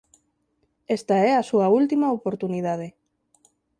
[0.97, 2.87] Esta é a súa última oportunidade.